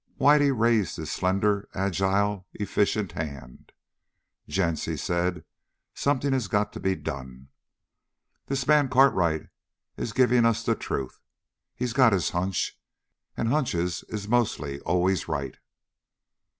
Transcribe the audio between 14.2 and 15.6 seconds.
mostly always right."